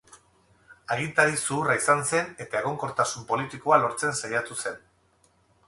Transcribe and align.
Agintari 0.95 1.37
zuhurra 1.41 1.75
izan 1.81 2.01
zen 2.13 2.33
eta 2.47 2.63
egonkortasun 2.63 3.29
politikoa 3.33 3.81
lortzen 3.85 4.19
saiatu 4.23 4.59
zen. 4.67 4.85